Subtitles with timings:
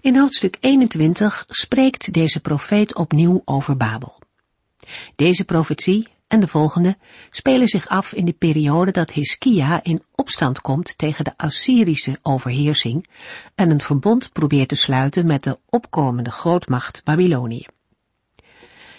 [0.00, 4.18] In hoofdstuk 21 spreekt deze profeet opnieuw over Babel.
[5.16, 6.96] Deze profetie en de volgende
[7.30, 13.06] spelen zich af in de periode dat Hiskia in opstand komt tegen de Assyrische overheersing
[13.54, 17.66] en een verbond probeert te sluiten met de opkomende grootmacht Babylonië.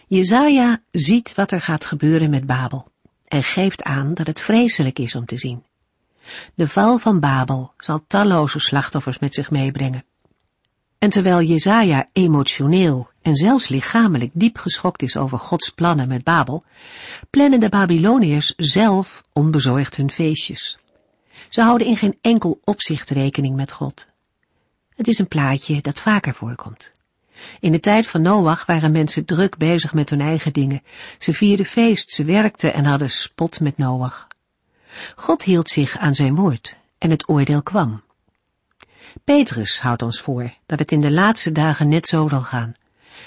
[0.07, 2.91] Jezaja ziet wat er gaat gebeuren met Babel
[3.27, 5.63] en geeft aan dat het vreselijk is om te zien.
[6.55, 10.05] De val van Babel zal talloze slachtoffers met zich meebrengen.
[11.01, 16.63] En terwijl Jezaja emotioneel en zelfs lichamelijk diep geschokt is over Gods plannen met Babel,
[17.29, 20.77] plannen de Babyloniërs zelf onbezorgd hun feestjes.
[21.49, 24.07] Ze houden in geen enkel opzicht rekening met God.
[24.95, 26.91] Het is een plaatje dat vaker voorkomt.
[27.59, 30.83] In de tijd van Noach waren mensen druk bezig met hun eigen dingen.
[31.19, 34.27] Ze vierden feest, ze werkten en hadden spot met Noach.
[35.15, 38.01] God hield zich aan zijn woord en het oordeel kwam.
[39.23, 42.73] Petrus houdt ons voor dat het in de laatste dagen net zo zal gaan.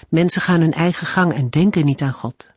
[0.09, 2.51] Mensen gaan hun eigen gang en denken niet aan God.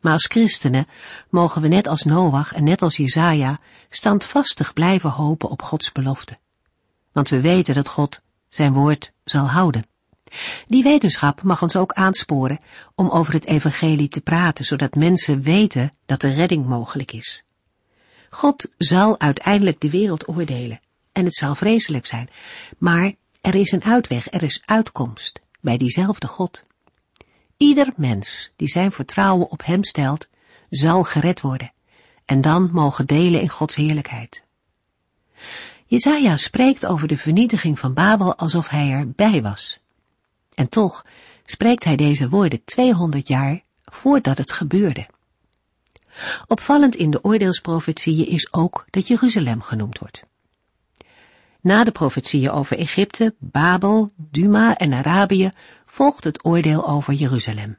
[0.00, 0.86] Maar als christenen
[1.30, 3.60] mogen we net als Noach en net als Jezaja
[3.90, 6.38] standvastig blijven hopen op Gods belofte.
[7.12, 9.86] Want we weten dat God zijn woord zal houden.
[10.66, 12.60] Die wetenschap mag ons ook aansporen
[12.94, 17.44] om over het evangelie te praten, zodat mensen weten dat de redding mogelijk is.
[18.30, 20.80] God zal uiteindelijk de wereld oordelen
[21.16, 22.28] en het zal vreselijk zijn,
[22.78, 26.64] maar er is een uitweg, er is uitkomst bij diezelfde God.
[27.56, 30.28] Ieder mens die zijn vertrouwen op hem stelt,
[30.70, 31.72] zal gered worden
[32.24, 34.44] en dan mogen delen in Gods heerlijkheid.
[35.86, 39.78] Jezaja spreekt over de vernietiging van Babel alsof hij erbij was.
[40.54, 41.04] En toch
[41.44, 45.08] spreekt hij deze woorden 200 jaar voordat het gebeurde.
[46.46, 50.25] Opvallend in de oordeelsprofetieën is ook dat Jeruzalem genoemd wordt.
[51.66, 55.50] Na de profetieën over Egypte, Babel, Duma en Arabië
[55.86, 57.78] volgt het oordeel over Jeruzalem.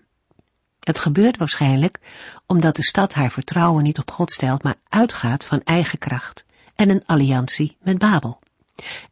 [0.79, 1.99] Het gebeurt waarschijnlijk
[2.45, 6.45] omdat de stad haar vertrouwen niet op God stelt, maar uitgaat van eigen kracht
[6.75, 8.39] en een alliantie met Babel.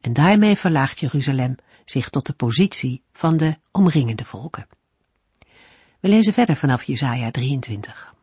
[0.01, 4.67] En daarmee verlaagt Jeruzalem zich tot de positie van de omringende volken.
[5.99, 8.14] We lezen verder vanaf Jesaja 23.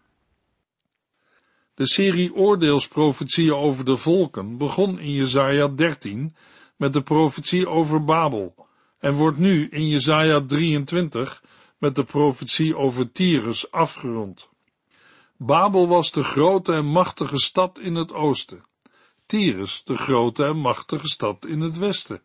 [1.74, 6.34] De serie oordeelsprofetieën over de volken begon in Jesaja 13
[6.76, 8.66] met de profetie over Babel
[8.98, 11.42] en wordt nu in Jesaja 23
[11.78, 14.48] met de profetie over Tyrus afgerond.
[15.36, 18.64] Babel was de grote en machtige stad in het oosten,
[19.26, 22.22] Tyrus de grote en machtige stad in het westen.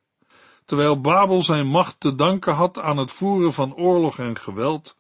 [0.66, 4.96] Terwijl Babel zijn macht te danken had aan het voeren van oorlog en geweld,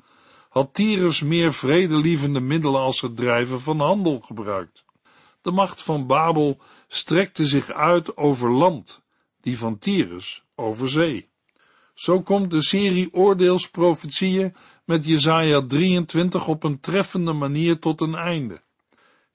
[0.58, 4.86] had Tyrus meer vredelievende middelen als het drijven van handel gebruikt.
[5.42, 9.02] De macht van Babel strekte zich uit over land,
[9.42, 11.30] die van Tyrus over zee.
[11.94, 18.62] Zo komt de serie oordeelsprofetieën met Jesaja 23 op een treffende manier tot een einde.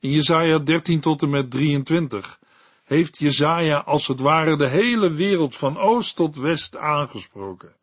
[0.01, 2.39] In Jesaja 13 tot en met 23
[2.85, 7.77] heeft Jesaja als het ware de hele wereld van oost tot west aangesproken,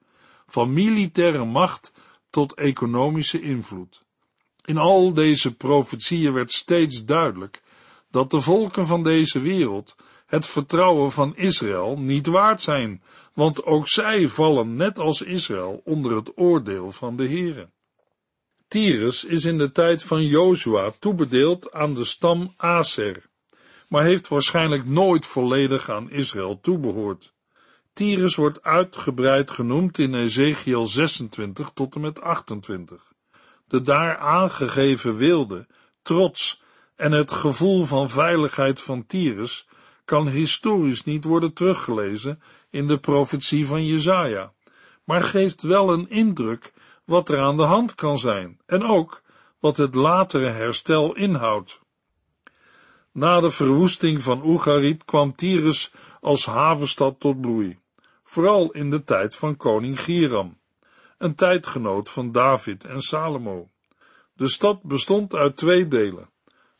[0.47, 1.91] van militaire macht
[2.29, 4.03] tot economische invloed.
[4.65, 7.61] In al deze profetieën werd steeds duidelijk
[8.11, 9.95] dat de volken van deze wereld
[10.25, 13.03] het vertrouwen van Israël niet waard zijn,
[13.33, 17.69] want ook zij vallen net als Israël onder het oordeel van de Heere.
[18.67, 23.29] Tyrus is in de tijd van Jozua toebedeeld aan de stam Aser,
[23.87, 27.33] maar heeft waarschijnlijk nooit volledig aan Israël toebehoord.
[27.93, 33.13] Tyrus wordt uitgebreid genoemd in Ezekiel 26 tot en met 28.
[33.67, 35.67] De daar aangegeven wilde,
[36.01, 36.61] trots
[36.95, 39.67] en het gevoel van veiligheid van Tyrus
[40.05, 44.53] kan historisch niet worden teruggelezen in de profetie van Jezaja,
[45.03, 46.73] maar geeft wel een indruk
[47.05, 49.21] wat er aan de hand kan zijn en ook
[49.59, 51.78] wat het latere herstel inhoudt.
[53.11, 55.91] Na de verwoesting van Oegarit kwam Tyrus
[56.21, 57.79] als havenstad tot bloei,
[58.23, 60.57] vooral in de tijd van koning Giram,
[61.17, 63.69] een tijdgenoot van David en Salomo.
[64.33, 66.29] De stad bestond uit twee delen,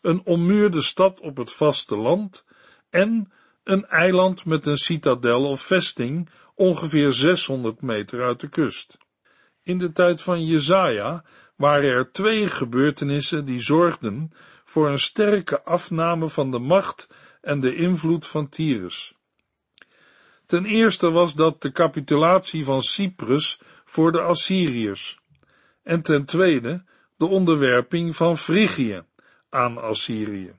[0.02, 2.46] een ommuurde stad op het vasteland
[2.90, 3.32] en
[3.64, 8.98] een eiland met een citadel of vesting ongeveer 600 meter uit de kust.
[9.64, 11.24] In de tijd van Jezaja
[11.56, 14.32] waren er twee gebeurtenissen die zorgden
[14.70, 17.10] voor een sterke afname van de macht
[17.42, 19.14] en de invloed van Tyrus.
[20.46, 25.20] Ten eerste was dat de capitulatie van Cyprus voor de Assyriërs,
[25.84, 26.84] en ten tweede
[27.18, 29.04] de onderwerping van Frigië
[29.50, 30.54] aan Assyrië.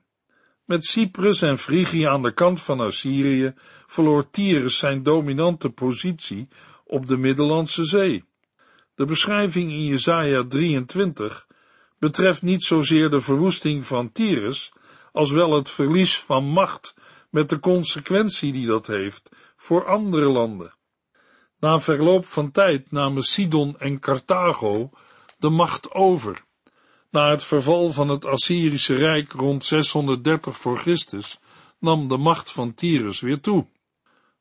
[0.64, 3.54] Met Cyprus en Frigië aan de kant van Assyrië
[3.86, 6.48] verloor Tyrus zijn dominante positie
[6.84, 8.24] op de Middellandse Zee.
[8.94, 11.48] De beschrijving in Jesaja 23
[12.00, 14.72] betreft niet zozeer de verwoesting van Tyrus,
[15.12, 16.94] als wel het verlies van macht
[17.30, 20.74] met de consequentie die dat heeft voor andere landen.
[21.58, 24.90] Na verloop van tijd namen Sidon en Carthago
[25.38, 26.44] de macht over.
[27.10, 31.38] Na het verval van het Assyrische Rijk rond 630 voor Christus
[31.78, 33.66] nam de macht van Tyrus weer toe.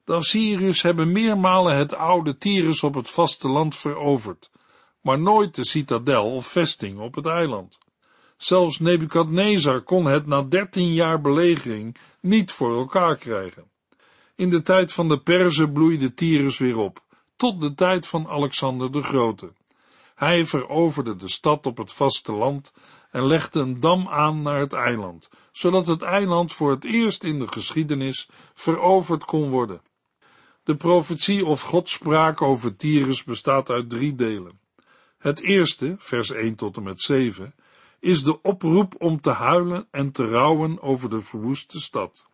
[0.04, 4.50] De Assyriërs hebben meermalen het oude Tyrus op het vasteland veroverd,
[5.02, 7.78] maar nooit de citadel of vesting op het eiland.
[8.38, 13.72] Zelfs Nebukadnezar kon het na dertien jaar belegering niet voor elkaar krijgen.
[14.36, 17.04] In de tijd van de Perzen bloeide Tyrus weer op,
[17.36, 19.54] tot de tijd van Alexander de Grote.
[20.16, 22.74] Hij veroverde de stad op het vasteland
[23.12, 27.40] en legde een dam aan naar het eiland, zodat het eiland voor het eerst in
[27.40, 29.82] de geschiedenis veroverd kon worden.
[30.64, 34.59] De profetie of godspraak over Tyrus bestaat uit drie delen.
[35.20, 37.56] Het eerste, vers 1 tot en met 7,
[38.00, 42.26] is de oproep om te huilen en te rouwen over de verwoeste stad.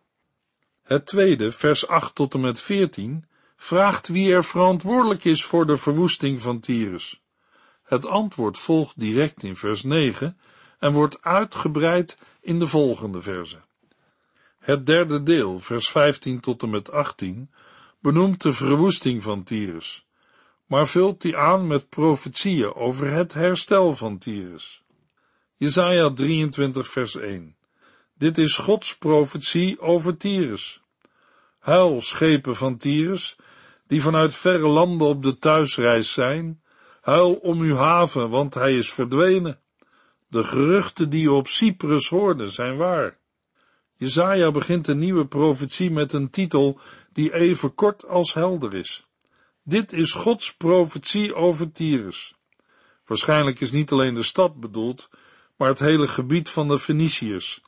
[0.82, 3.24] Het tweede, vers 8 tot en met 14,
[3.56, 7.22] vraagt wie er verantwoordelijk is voor de verwoesting van Tyrus.
[7.82, 10.38] Het antwoord volgt direct in vers 9
[10.78, 13.60] en wordt uitgebreid in de volgende verse.
[14.58, 17.50] Het derde deel, vers 15 tot en met 18,
[18.00, 20.05] benoemt de verwoesting van Tyrus,
[20.66, 24.82] maar vult die aan met profetieën over het herstel van Tyrus.
[25.56, 27.56] Jesaja 23 vers 1
[28.18, 30.80] Dit is Gods profetie over Tyrus.
[31.58, 33.36] Huil, schepen van Tyrus,
[33.86, 36.62] die vanuit verre landen op de thuisreis zijn,
[37.00, 39.60] huil om uw haven, want hij is verdwenen.
[40.28, 43.18] De geruchten die u op Cyprus hoorde zijn waar.
[43.94, 46.80] Jezaja begint een nieuwe profetie met een titel
[47.12, 49.05] die even kort als helder is.
[49.68, 52.34] Dit is Gods profetie over Tyrus.
[53.06, 55.08] Waarschijnlijk is niet alleen de stad bedoeld,
[55.56, 57.62] maar het hele gebied van de Feniciërs,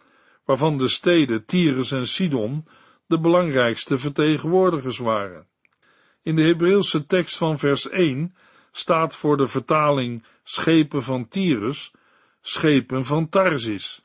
[0.45, 2.67] waarvan de steden Tyrus en Sidon
[3.07, 5.49] de belangrijkste vertegenwoordigers waren.
[6.23, 8.35] In de Hebreeuwse tekst van vers 1
[8.73, 11.93] staat voor de vertaling schepen van Tyrus,
[12.41, 14.01] schepen van Tarsis.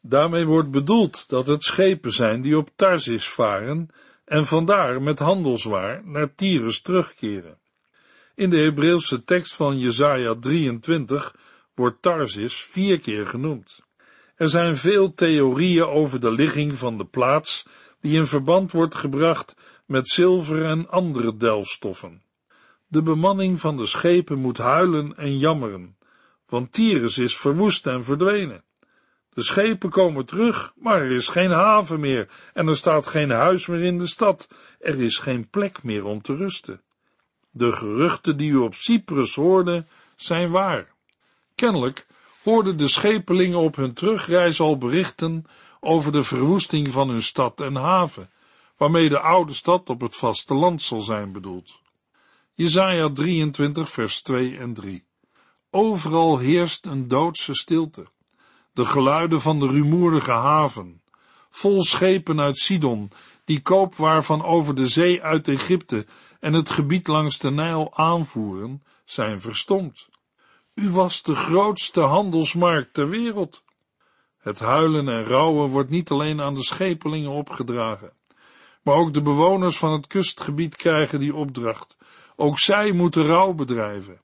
[0.00, 3.90] Daarmee wordt bedoeld dat het schepen zijn die op Tarsis varen
[4.26, 7.58] en vandaar met handelswaar naar Tyrus terugkeren.
[8.34, 11.34] In de Hebreeuwse tekst van Jesaja 23
[11.74, 13.80] wordt Tarsis vier keer genoemd.
[14.36, 17.66] Er zijn veel theorieën over de ligging van de plaats
[18.00, 19.56] die in verband wordt gebracht
[19.86, 22.22] met zilver en andere delfstoffen.
[22.86, 25.96] De bemanning van de schepen moet huilen en jammeren,
[26.46, 28.64] want Tyrus is verwoest en verdwenen.
[29.36, 33.66] De schepen komen terug, maar er is geen haven meer en er staat geen huis
[33.66, 34.48] meer in de stad.
[34.78, 36.80] Er is geen plek meer om te rusten.
[37.50, 39.84] De geruchten die u op Cyprus hoorde,
[40.14, 40.94] zijn waar.
[41.54, 42.06] Kennelijk
[42.42, 45.44] hoorden de schepelingen op hun terugreis al berichten
[45.80, 48.30] over de verwoesting van hun stad en haven,
[48.76, 51.80] waarmee de oude stad op het vasteland zal zijn bedoeld.
[52.54, 55.04] Jesaja 23 vers 2 en 3
[55.70, 58.06] Overal heerst een doodse stilte.
[58.76, 61.02] De geluiden van de rumoerige haven,
[61.50, 63.10] vol schepen uit Sidon,
[63.44, 66.06] die koopwaar van over de zee uit Egypte
[66.40, 70.08] en het gebied langs de Nijl aanvoeren, zijn verstomd.
[70.74, 73.62] U was de grootste handelsmarkt ter wereld.
[74.38, 78.12] Het huilen en rouwen wordt niet alleen aan de schepelingen opgedragen,
[78.82, 81.96] maar ook de bewoners van het kustgebied krijgen die opdracht.
[82.36, 84.20] Ook zij moeten rouw bedrijven.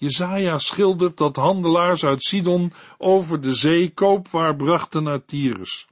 [0.00, 5.86] Jezaja schildert dat handelaars uit Sidon over de zee koopwaar brachten naar Tyrus.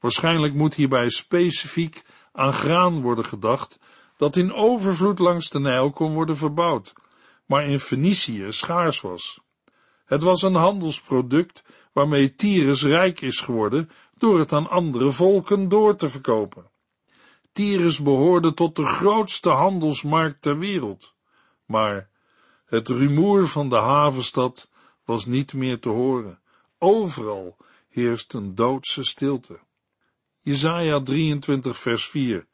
[0.00, 3.78] Waarschijnlijk moet hierbij specifiek aan graan worden gedacht,
[4.16, 6.92] dat in overvloed langs de Nijl kon worden verbouwd,
[7.46, 9.40] maar in Fenicië schaars was.
[10.04, 15.96] Het was een handelsproduct waarmee Tyrus rijk is geworden door het aan andere volken door
[15.96, 16.70] te verkopen.
[17.52, 21.14] Tyrus behoorde tot de grootste handelsmarkt ter wereld,
[21.66, 22.10] maar
[22.68, 24.70] het rumoer van de havenstad
[25.04, 26.40] was niet meer te horen.
[26.78, 27.56] Overal
[27.88, 29.58] heerst een doodse stilte.
[30.40, 32.46] Jesaja 23 vers 4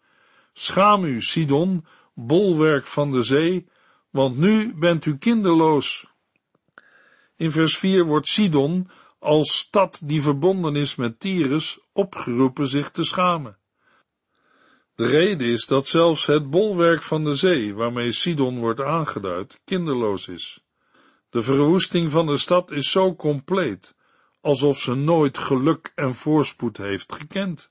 [0.53, 3.67] Schaam u, Sidon, bolwerk van de zee,
[4.11, 6.07] want nu bent u kinderloos.
[7.37, 13.05] In vers 4 wordt Sidon als stad die verbonden is met Tyrus opgeroepen zich te
[13.05, 13.59] schamen.
[14.95, 20.29] De reden is dat zelfs het bolwerk van de zee, waarmee Sidon wordt aangeduid, kinderloos
[20.29, 20.61] is.
[21.31, 23.95] De verwoesting van de stad is zo compleet,
[24.41, 27.69] alsof ze nooit geluk en voorspoed heeft gekend.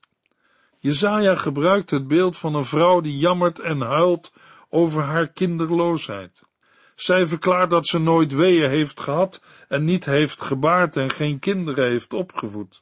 [0.78, 4.32] Jezaja gebruikt het beeld van een vrouw die jammert en huilt
[4.68, 6.42] over haar kinderloosheid.
[6.94, 11.84] Zij verklaart dat ze nooit weeën heeft gehad en niet heeft gebaard en geen kinderen
[11.84, 12.80] heeft opgevoed.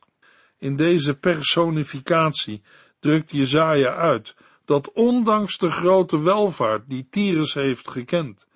[0.59, 2.63] In deze personificatie
[3.03, 8.49] drukt Jezaja uit dat ondanks de grote welvaart die Tyrus heeft gekend,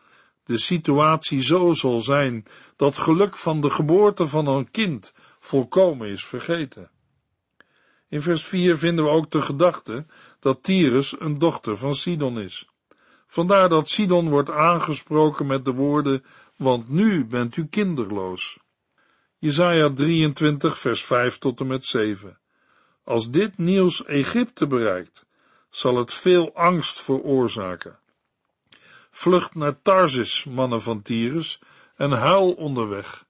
[0.44, 2.44] de situatie zo zal zijn
[2.76, 6.90] dat geluk van de geboorte van een kind volkomen is vergeten.
[8.08, 10.06] In vers 4 vinden we ook de gedachte
[10.40, 12.68] dat Tyrus een dochter van Sidon is.
[13.26, 16.24] Vandaar dat Sidon wordt aangesproken met de woorden,
[16.56, 18.58] want nu bent u kinderloos.
[19.38, 22.38] Jesaja 23 vers 5 tot en met 7.
[23.06, 25.25] Als dit nieuws Egypte bereikt,
[25.70, 27.98] zal het veel angst veroorzaken.
[29.10, 31.60] Vlucht naar Tarsis, mannen van Tyrus,
[31.96, 33.25] en huil onderweg.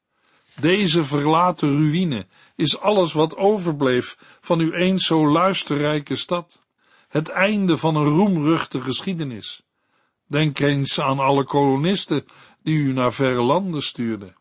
[0.61, 6.63] Deze verlaten ruïne is alles wat overbleef van uw eens zo luisterrijke stad.
[7.09, 9.63] Het einde van een roemruchte geschiedenis.
[10.27, 12.25] Denk eens aan alle kolonisten
[12.63, 14.37] die u naar verre landen stuurden.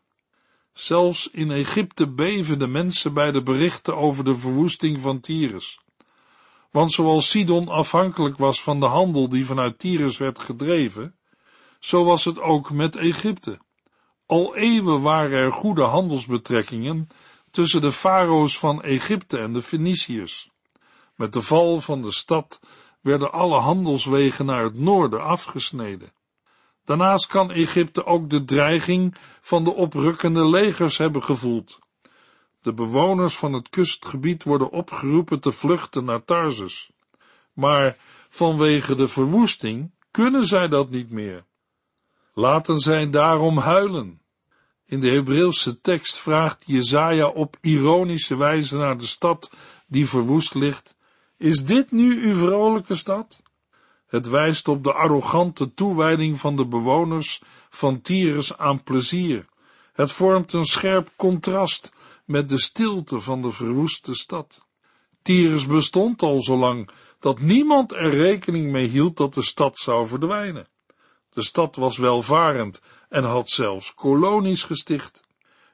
[0.76, 5.80] Zelfs in Egypte beven de mensen bij de berichten over de verwoesting van Tyrus.
[6.70, 11.14] Want zoals Sidon afhankelijk was van de handel die vanuit Tyrus werd gedreven,
[11.80, 13.58] zo was het ook met Egypte.
[14.26, 17.08] Al eeuwen waren er goede handelsbetrekkingen
[17.50, 20.50] tussen de farao's van Egypte en de Feniciërs.
[21.14, 22.60] Met de val van de stad
[23.00, 26.12] werden alle handelswegen naar het noorden afgesneden.
[26.86, 31.78] Daarnaast kan Egypte ook de dreiging van de oprukkende legers hebben gevoeld.
[32.62, 36.90] De bewoners van het kustgebied worden opgeroepen te vluchten naar Tarsus.
[37.52, 37.96] Maar
[38.28, 41.44] vanwege de verwoesting kunnen zij dat niet meer.
[42.34, 44.20] Laten zij daarom huilen.
[44.84, 49.50] In de Hebreeuwse tekst vraagt Jezaja op ironische wijze naar de stad
[49.86, 50.96] die verwoest ligt.
[51.36, 53.42] Is dit nu uw vrolijke stad?
[54.16, 59.46] Het wijst op de arrogante toewijding van de bewoners van Tyrus aan plezier.
[59.92, 61.92] Het vormt een scherp contrast
[62.24, 64.66] met de stilte van de verwoeste stad.
[65.22, 70.06] Tyrus bestond al zo lang dat niemand er rekening mee hield dat de stad zou
[70.06, 70.68] verdwijnen.
[71.32, 75.22] De stad was welvarend en had zelfs kolonies gesticht.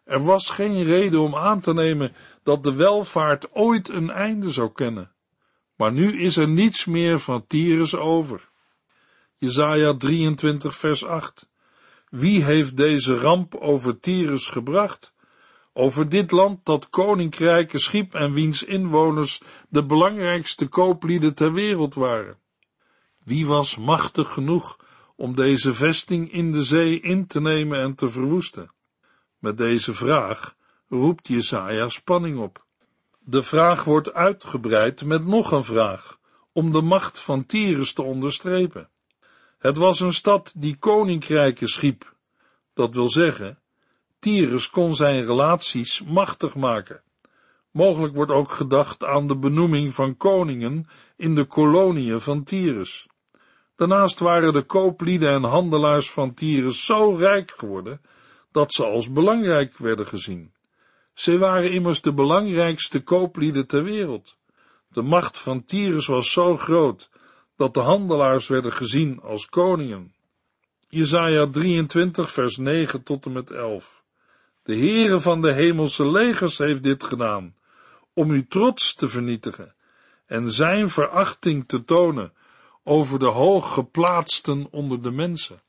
[0.05, 4.73] Er was geen reden om aan te nemen dat de welvaart ooit een einde zou
[4.73, 5.13] kennen.
[5.77, 8.51] Maar nu is er niets meer van Tyrus over.
[9.37, 11.49] Jesaja 23 vers 8
[12.09, 15.15] Wie heeft deze ramp over Tyrus gebracht?
[15.73, 22.39] Over dit land dat koninkrijken schiep en wiens inwoners de belangrijkste kooplieden ter wereld waren.
[23.25, 24.79] Wie was machtig genoeg
[25.17, 28.73] om deze vesting in de zee in te nemen en te verwoesten?
[29.39, 30.57] Met deze vraag
[30.89, 32.67] roept Jesaja spanning op.
[33.25, 36.19] De vraag wordt uitgebreid met nog een vraag,
[36.53, 38.89] om de macht van Tyrus te onderstrepen.
[39.59, 42.15] Het was een stad die koninkrijken schiep,
[42.75, 43.59] dat wil zeggen,
[44.19, 47.03] Tyrus kon zijn relaties machtig maken.
[47.71, 53.07] Mogelijk wordt ook gedacht aan de benoeming van koningen in de koloniën van Tyrus.
[53.77, 58.01] Daarnaast waren de kooplieden en handelaars van Tyrus zo rijk geworden
[58.53, 60.53] dat ze als belangrijk werden gezien.
[61.15, 64.37] Ze waren immers de belangrijkste kooplieden ter wereld.
[64.89, 67.11] De macht van Tyrus was zo groot
[67.57, 70.15] dat de handelaars werden gezien als koningen.
[70.89, 74.05] Jesaja 23 vers 9 tot en met 11
[74.63, 77.55] De Heere van de hemelse legers heeft dit gedaan,
[78.15, 79.75] om uw trots te vernietigen
[80.27, 82.33] en zijn verachting te tonen
[82.85, 85.63] over de hooggeplaatsten onder de mensen.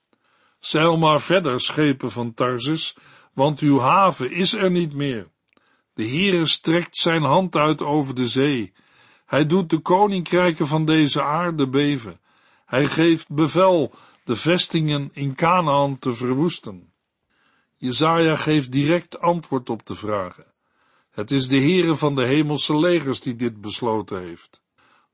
[0.60, 2.98] Zeil maar verder, schepen van Tarsus,
[3.34, 5.32] want uw haven is er niet meer.
[5.94, 8.74] De Heere strekt zijn hand uit over de zee.
[9.26, 12.20] Hij doet de koninkrijken van deze aarde beven.
[12.66, 16.92] Hij geeft bevel de vestingen in Canaan te verwoesten.
[17.78, 20.46] Jezaja geeft direct antwoord op de vragen.
[21.12, 24.64] Het is de Heere van de hemelse legers die dit besloten heeft.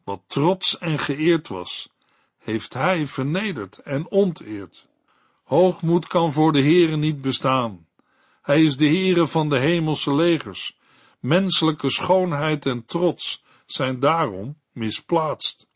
[0.04, 1.90] Wat trots en geëerd was,
[2.38, 4.88] heeft hij vernederd en onteerd.
[5.44, 7.88] Hoogmoed kan voor de Heere niet bestaan.
[8.42, 10.78] Hij is de Heere van de hemelse legers.
[11.20, 15.68] Menselijke schoonheid en trots zijn daarom misplaatst.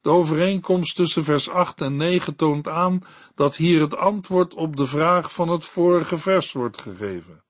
[0.00, 3.02] De overeenkomst tussen vers 8 en 9 toont aan
[3.34, 7.42] dat hier het antwoord op de vraag van het vorige vers wordt gegeven.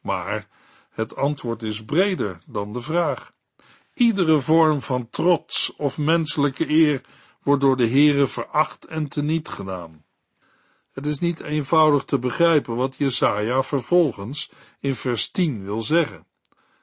[0.00, 0.48] Maar
[0.90, 3.32] het antwoord is breder dan de vraag.
[3.94, 7.00] Iedere vorm van trots of menselijke eer
[7.42, 10.04] wordt door de Heere veracht en teniet gedaan.
[10.98, 14.50] Het is niet eenvoudig te begrijpen wat Jesaja vervolgens
[14.80, 16.26] in vers 10 wil zeggen.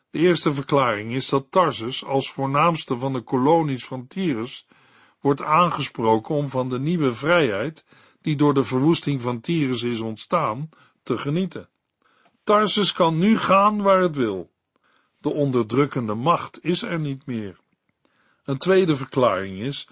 [0.10, 4.68] De eerste verklaring is dat Tarsus als voornaamste van de kolonies van Tyrus
[5.20, 7.86] wordt aangesproken om van de nieuwe vrijheid,
[8.22, 10.70] die door de verwoesting van Tyrus is ontstaan,
[11.04, 11.70] te genieten.
[12.44, 14.52] Tarsus kan nu gaan waar het wil.
[15.18, 17.60] De onderdrukkende macht is er niet meer.
[18.44, 19.88] Een tweede verklaring is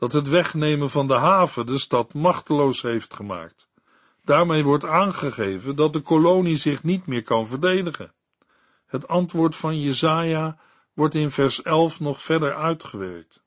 [0.00, 3.68] dat het wegnemen van de haven de stad machteloos heeft gemaakt.
[4.24, 8.12] Daarmee wordt aangegeven dat de kolonie zich niet meer kan verdedigen.
[8.86, 10.58] Het antwoord van Jezaja
[10.94, 13.42] wordt in vers 11 nog verder uitgewerkt.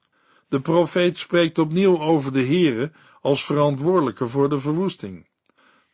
[0.48, 2.92] De profeet spreekt opnieuw over de Heere
[3.22, 5.28] als verantwoordelijke voor de verwoesting.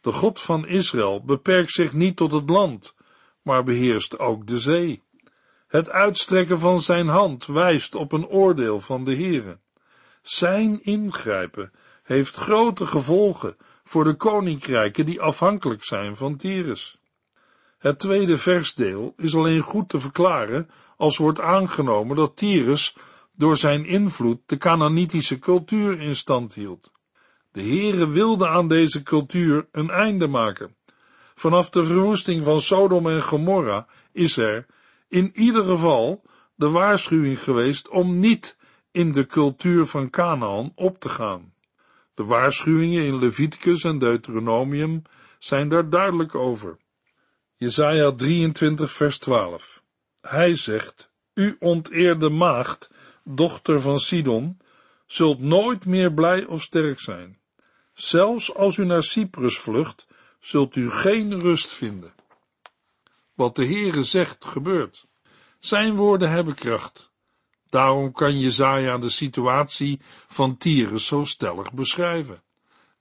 [0.01, 2.95] De God van Israël beperkt zich niet tot het land,
[3.41, 5.03] maar beheerst ook de zee.
[5.67, 9.59] Het uitstrekken van zijn hand wijst op een oordeel van de Heere.
[10.21, 11.71] Zijn ingrijpen
[12.03, 16.97] heeft grote gevolgen voor de koninkrijken die afhankelijk zijn van Tyrus.
[17.77, 22.95] Het tweede versdeel is alleen goed te verklaren als wordt aangenomen dat Tyrus
[23.35, 26.91] door zijn invloed de Canaanitische cultuur in stand hield.
[27.51, 30.75] De Heere wilde aan deze cultuur een einde maken.
[31.35, 34.65] Vanaf de verwoesting van Sodom en Gomorra is er,
[35.07, 36.23] in ieder geval,
[36.55, 38.57] de waarschuwing geweest om niet
[38.91, 41.53] in de cultuur van Canaan op te gaan.
[42.13, 45.01] De waarschuwingen in Leviticus en Deuteronomium
[45.39, 46.77] zijn daar duidelijk over.
[47.55, 49.83] Jesaja 23 vers 12
[50.21, 52.91] Hij zegt, U onteerde maagd,
[53.23, 54.59] dochter van Sidon,
[55.05, 57.39] zult nooit meer blij of sterk zijn.
[57.93, 60.07] Zelfs als u naar Cyprus vlucht,
[60.39, 62.13] zult u geen rust vinden.
[63.33, 65.07] Wat de Heere zegt, gebeurt.
[65.59, 67.08] Zijn woorden hebben kracht.
[67.69, 72.41] Daarom kan Jezaja de situatie van Tyrus zo stellig beschrijven.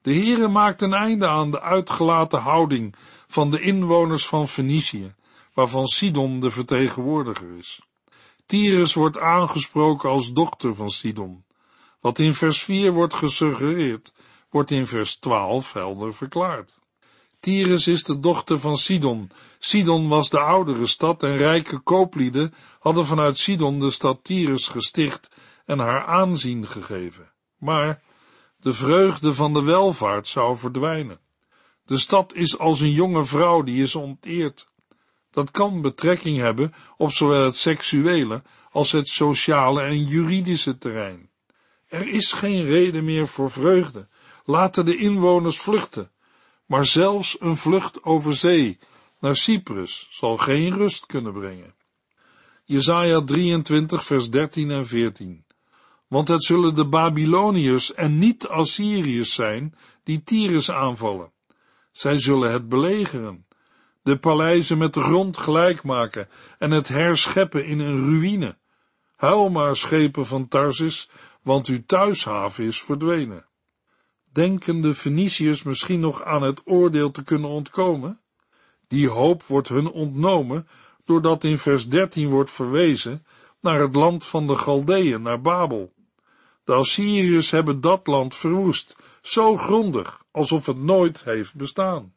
[0.03, 2.95] De Heere maakt een einde aan de uitgelaten houding
[3.27, 5.15] van de inwoners van Fenicië,
[5.55, 7.81] waarvan Sidon de vertegenwoordiger is.
[8.47, 11.45] Tyrus wordt aangesproken als dochter van Sidon.
[12.01, 14.13] Wat in vers 4 wordt gesuggereerd,
[14.51, 16.79] wordt in vers 12 helder verklaard.
[17.41, 19.31] Tyrus is de dochter van Sidon.
[19.59, 25.31] Sidon was de oudere stad en rijke kooplieden hadden vanuit Sidon de stad Tyrus gesticht
[25.67, 27.33] en haar aanzien gegeven.
[27.59, 28.03] Maar
[28.61, 31.21] de vreugde van de welvaart zou verdwijnen.
[31.85, 34.69] De stad is als een jonge vrouw die is onteerd.
[35.31, 41.31] Dat kan betrekking hebben op zowel het seksuele als het sociale en juridische terrein.
[41.89, 44.09] Er is geen reden meer voor vreugde.
[44.45, 46.11] Laten de inwoners vluchten.
[46.67, 48.79] Maar zelfs een vlucht over zee
[49.21, 51.75] naar Cyprus zal geen rust kunnen brengen.
[52.65, 55.45] Jesaja 23 vers 13 en 14
[56.09, 61.33] Want het zullen de Babyloniërs en niet Assyriërs zijn die Tyrus aanvallen.
[61.93, 63.47] Zij zullen het belegeren,
[64.03, 66.29] de paleizen met de grond gelijk maken
[66.59, 68.59] en het herscheppen in een ruïne.
[69.17, 71.11] Huil maar, schepen van Tarsis,
[71.43, 73.47] want uw thuishaven is verdwenen.
[74.33, 78.21] Denken de Feniciërs misschien nog aan het oordeel te kunnen ontkomen?
[78.89, 80.69] Die hoop wordt hun ontnomen,
[81.05, 83.27] doordat in vers 13 wordt verwezen
[83.61, 85.93] naar het land van de Galdeën, naar Babel.
[86.65, 92.15] De Assyriërs hebben dat land verwoest, zo grondig, alsof het nooit heeft bestaan.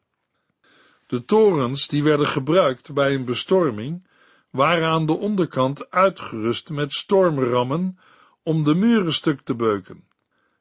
[1.06, 4.06] De torens die werden gebruikt bij een bestorming,
[4.50, 7.98] waren aan de onderkant uitgerust met stormrammen
[8.42, 10.04] om de muren stuk te beuken.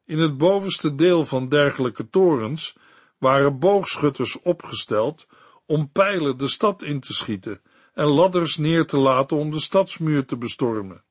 [0.05, 2.75] In het bovenste deel van dergelijke torens
[3.17, 5.27] waren boogschutters opgesteld
[5.71, 7.61] om pijlen de stad in te schieten
[7.93, 11.03] en ladders neer te laten om de stadsmuur te bestormen.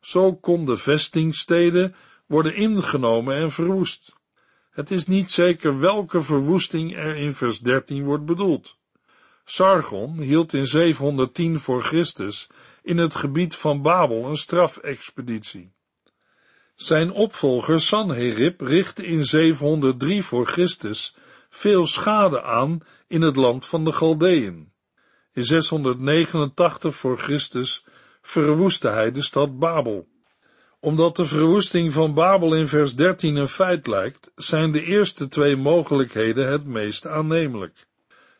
[0.00, 1.94] Zo konden vestingsteden
[2.26, 4.12] worden ingenomen en verwoest.
[4.70, 8.76] Het is niet zeker welke verwoesting er in vers 13 wordt bedoeld.
[9.44, 12.48] Sargon hield in 710 voor Christus
[12.82, 15.72] in het gebied van Babel een strafexpeditie.
[16.74, 21.14] Zijn opvolger Sanherib richtte in 703 voor Christus
[21.54, 24.72] veel schade aan in het land van de Galdeën.
[25.32, 27.84] In 689 voor Christus
[28.22, 30.08] verwoestte hij de stad Babel.
[30.80, 35.56] Omdat de verwoesting van Babel in vers 13 een feit lijkt, zijn de eerste twee
[35.56, 37.86] mogelijkheden het meest aannemelijk.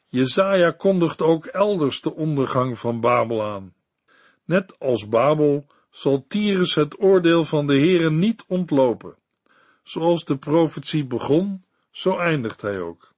[0.09, 3.75] Jezaja kondigt ook elders de ondergang van Babel aan.
[4.45, 9.15] Net als Babel zal Tyrus het oordeel van de Heere niet ontlopen.
[9.83, 13.13] Zoals de profetie begon, zo eindigt hij ook.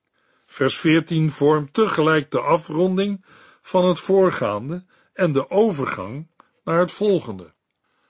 [0.46, 3.24] Vers 14 vormt tegelijk de afronding
[3.62, 6.28] van het voorgaande en de overgang
[6.64, 7.52] naar het volgende.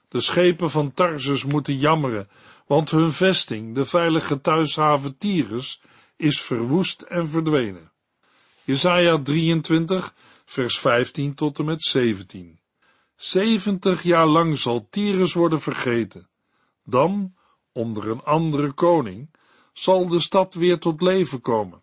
[0.09, 2.29] De schepen van Tarsus moeten jammeren,
[2.67, 5.81] want hun vesting, de veilige thuishaven Tyrus,
[6.17, 7.93] is verwoest en verdwenen.
[8.65, 12.61] Jesaja 23, vers 15 tot en met 17.
[13.17, 16.29] Zeventig jaar lang zal Tyrus worden vergeten.
[16.85, 17.35] Dan,
[17.73, 19.31] onder een andere koning,
[19.75, 21.83] zal de stad weer tot leven komen.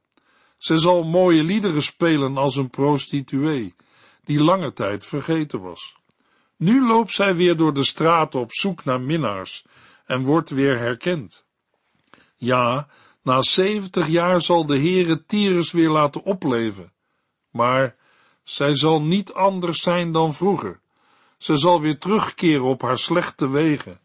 [0.58, 3.75] Zij zal mooie liederen spelen als een prostituee,
[4.23, 5.95] die lange tijd vergeten was.
[6.58, 9.65] Nu loopt zij weer door de straten op zoek naar minnaars
[10.06, 11.45] en wordt weer herkend.
[12.36, 12.88] Ja,
[13.23, 16.93] na zeventig jaar zal de Heere Tyrus weer laten opleven,
[17.49, 17.95] maar
[18.43, 20.80] zij zal niet anders zijn dan vroeger.
[21.38, 23.99] Ze zal weer terugkeren op haar slechte wegen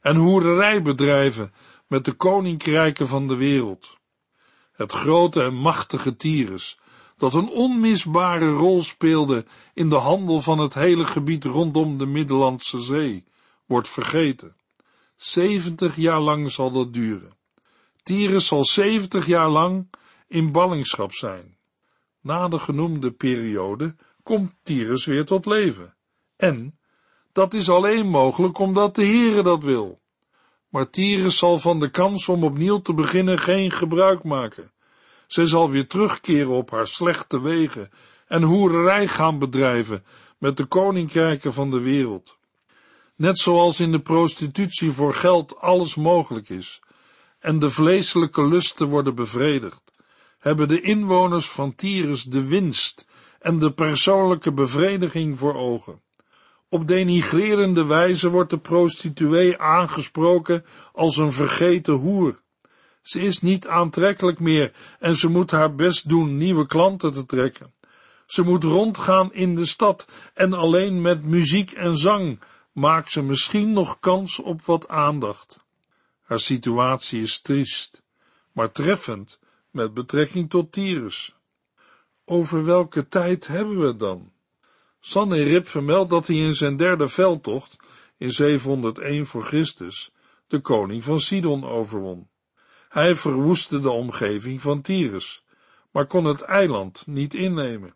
[0.00, 1.52] en hoererij bedrijven
[1.90, 3.98] met de koninkrijken van de wereld.
[4.72, 6.78] Het grote en machtige Tyrus,
[7.16, 12.80] dat een onmisbare rol speelde in de handel van het hele gebied rondom de Middellandse
[12.80, 13.24] Zee,
[13.66, 14.56] wordt vergeten.
[15.16, 17.36] Zeventig jaar lang zal dat duren.
[18.02, 19.90] Tyrus zal zeventig jaar lang
[20.28, 21.56] in ballingschap zijn.
[22.20, 25.96] Na de genoemde periode komt Tyrus weer tot leven.
[26.36, 26.78] En
[27.32, 29.99] dat is alleen mogelijk omdat de Heere dat wil.
[30.70, 34.70] Maar Tyrus zal van de kans om opnieuw te beginnen geen gebruik maken.
[35.26, 37.90] Zij zal weer terugkeren op haar slechte wegen
[38.26, 40.04] en hoererij gaan bedrijven
[40.38, 42.38] met de koninkrijken van de wereld.
[43.16, 46.80] Net zoals in de prostitutie voor geld alles mogelijk is
[47.38, 49.92] en de vleeselijke lusten worden bevredigd,
[50.38, 53.06] hebben de inwoners van Tyrus de winst
[53.38, 56.00] en de persoonlijke bevrediging voor ogen.
[56.72, 62.40] Op denigrerende wijze wordt de prostituee aangesproken als een vergeten hoer.
[63.02, 67.72] Ze is niet aantrekkelijk meer en ze moet haar best doen nieuwe klanten te trekken.
[68.26, 72.40] Ze moet rondgaan in de stad en alleen met muziek en zang
[72.72, 75.64] maakt ze misschien nog kans op wat aandacht.
[76.20, 78.02] Haar situatie is triest,
[78.52, 79.38] maar treffend
[79.70, 81.34] met betrekking tot Tyrus.
[82.24, 84.29] Over welke tijd hebben we dan?
[85.00, 87.76] Sanherib vermeldt dat hij in zijn derde veldtocht,
[88.16, 90.12] in 701 voor Christus,
[90.46, 92.28] de koning van Sidon overwon.
[92.88, 95.44] Hij verwoestte de omgeving van Tyrus,
[95.90, 97.94] maar kon het eiland niet innemen.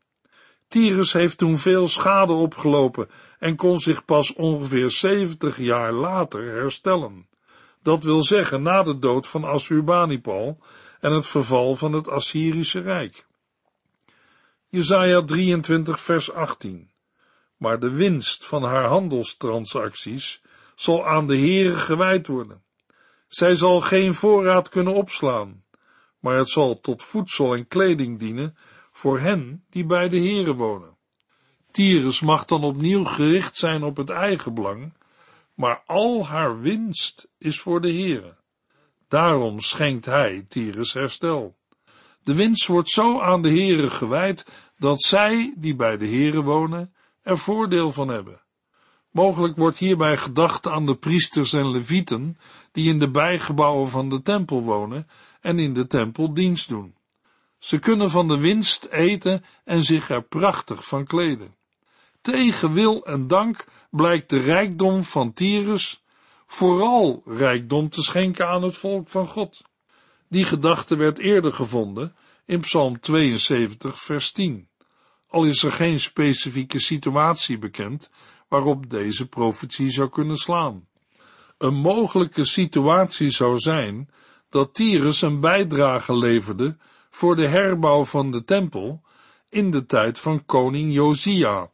[0.69, 7.29] Tyrus heeft toen veel schade opgelopen en kon zich pas ongeveer 70 jaar later herstellen.
[7.83, 10.59] Dat wil zeggen na de dood van Assurbanipal
[11.01, 13.27] en het verval van het Assyrische Rijk.
[14.69, 16.93] Jesaja 23 vers 18
[17.57, 20.43] maar de winst van haar handelstransacties
[20.75, 22.63] zal aan de Heere gewijd worden.
[23.29, 25.65] Zij zal geen voorraad kunnen opslaan,
[26.19, 28.57] maar het zal tot voedsel en kleding dienen
[28.91, 30.97] voor hen die bij de Heere wonen.
[31.71, 34.93] Tyrus mag dan opnieuw gericht zijn op het eigen belang,
[35.55, 38.37] maar al haar winst is voor de Heere.
[39.09, 41.57] Daarom schenkt hij Tyrus herstel.
[42.23, 44.47] De winst wordt zo aan de Heere gewijd
[44.79, 46.94] dat zij, die bij de Heere wonen,
[47.25, 48.43] er voordeel van hebben.
[49.11, 52.39] Mogelijk wordt hierbij gedacht aan de priesters en levieten
[52.73, 55.09] die in de bijgebouwen van de tempel wonen
[55.41, 56.95] en in de tempel dienst doen.
[57.59, 61.55] Ze kunnen van de winst eten en zich er prachtig van kleden.
[62.21, 66.03] Tegen wil en dank blijkt de rijkdom van Tyrus
[66.47, 69.63] vooral rijkdom te schenken aan het volk van God.
[70.29, 74.69] Die gedachte werd eerder gevonden in Psalm 72, vers 10
[75.35, 78.11] al is er geen specifieke situatie bekend
[78.49, 80.89] waarop deze profetie zou kunnen slaan.
[81.59, 84.11] Een mogelijke situatie zou zijn
[84.51, 86.77] dat Tyrus een bijdrage leverde
[87.11, 89.03] voor de herbouw van de tempel
[89.49, 91.71] in de tijd van koning Josia,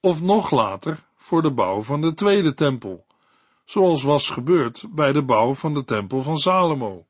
[0.00, 3.06] of nog later voor de bouw van de tweede tempel,
[3.64, 7.06] zoals was gebeurd bij de bouw van de tempel van Salomo.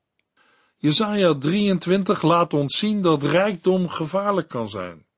[0.77, 5.09] Jesaja 23 laat ons zien dat rijkdom gevaarlijk kan zijn.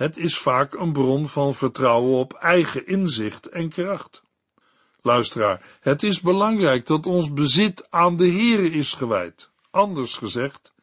[0.00, 4.22] Het is vaak een bron van vertrouwen op eigen inzicht en kracht.
[5.02, 9.50] Luisteraar, het is belangrijk dat ons bezit aan de Heere is gewijd.
[9.70, 10.74] Anders gezegd,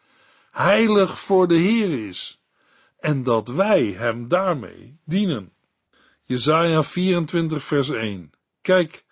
[0.51, 2.41] heilig voor de Heere is.
[2.99, 5.53] En dat wij hem daarmee dienen.
[6.21, 8.31] Jezaja 24 vers 1.
[8.61, 9.05] Kijk,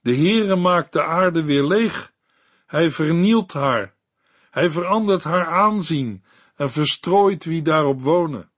[0.00, 2.12] de Heere maakt de aarde weer leeg.
[2.66, 3.94] Hij vernielt haar.
[4.50, 6.24] Hij verandert haar aanzien
[6.56, 8.52] en verstrooit wie daarop wonen.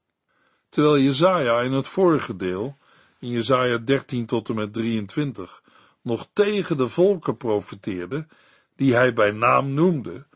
[0.77, 2.77] Terwijl Jezaja in het vorige deel,
[3.19, 5.63] in Jezaja 13 tot en met 23,
[6.03, 8.27] nog tegen de volken profeteerde,
[8.75, 10.27] die hij bij naam noemde,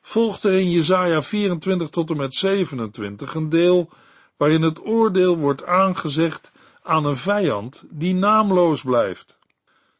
[0.00, 3.90] volgt er in Jesaja 24 tot en met 27 een deel
[4.36, 6.52] waarin het oordeel wordt aangezegd
[6.82, 9.38] aan een vijand die naamloos blijft.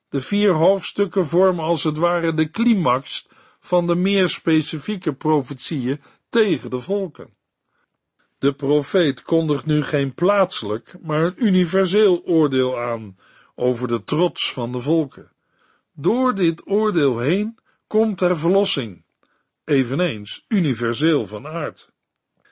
[0.08, 3.26] De vier hoofdstukken vormen als het ware de climax
[3.60, 7.33] van de meer specifieke profetieën tegen de volken.
[8.44, 13.16] De profeet kondigt nu geen plaatselijk, maar een universeel oordeel aan
[13.54, 15.32] over de trots van de volken.
[15.92, 19.04] Door dit oordeel heen komt er verlossing,
[19.64, 21.90] eveneens universeel van aard.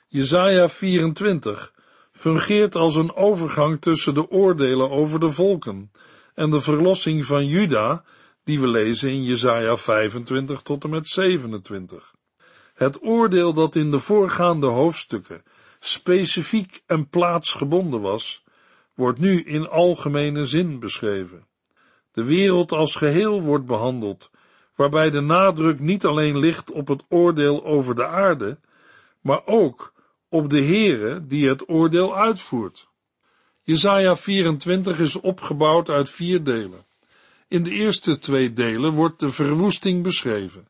[0.07, 1.73] Jesaja 24
[2.13, 5.93] fungeert als een overgang tussen de oordelen over de volken
[6.35, 8.05] en de verlossing van Juda,
[8.45, 12.15] die we lezen in Jesaja 25 tot en met 27.
[12.75, 15.43] Het oordeel dat in de voorgaande hoofdstukken
[15.85, 18.45] specifiek en plaatsgebonden was,
[18.95, 21.47] wordt nu in algemene zin beschreven.
[22.13, 24.31] De wereld als geheel wordt behandeld,
[24.77, 28.59] waarbij de nadruk niet alleen ligt op het oordeel over de aarde,
[29.21, 29.93] maar ook
[30.29, 32.89] op de Heere die het oordeel uitvoert.
[33.63, 36.85] Jesaja 24 is opgebouwd uit vier delen.
[37.49, 40.69] In de eerste twee delen wordt de verwoesting beschreven.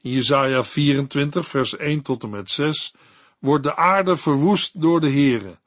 [0.00, 2.94] In Jesaja 24 vers 1 tot en met 6
[3.40, 5.58] wordt de aarde verwoest door de Heere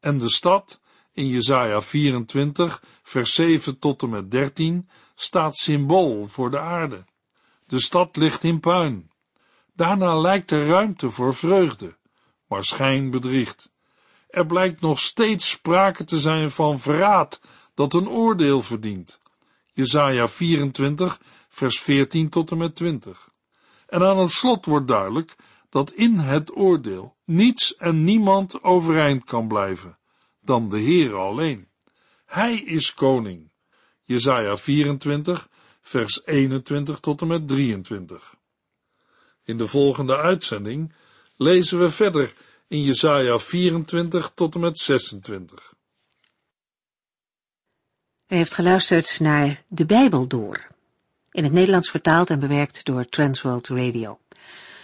[0.00, 0.80] en de stad
[1.12, 7.04] in Jesaja 24 vers 7 tot en met 13 staat symbool voor de aarde.
[7.66, 9.10] De stad ligt in puin.
[9.72, 11.96] Daarna lijkt er ruimte voor vreugde,
[12.48, 13.72] maar schijn bedriegt.
[14.28, 17.40] Er blijkt nog steeds sprake te zijn van verraad
[17.74, 19.20] dat een oordeel verdient.
[19.72, 23.28] Jesaja 24 vers 14 tot en met 20.
[23.86, 25.36] En aan het slot wordt duidelijk
[25.70, 29.98] dat in het oordeel niets en niemand overeind kan blijven
[30.44, 31.68] dan de Heer alleen.
[32.26, 33.50] Hij is koning.
[34.04, 35.48] Jesaja 24,
[35.80, 38.34] vers 21 tot en met 23.
[39.44, 40.92] In de volgende uitzending
[41.36, 42.32] lezen we verder
[42.68, 45.74] in Jesaja 24 tot en met 26.
[48.28, 50.66] U heeft geluisterd naar De Bijbel Door,
[51.30, 54.18] in het Nederlands vertaald en bewerkt door Transworld Radio.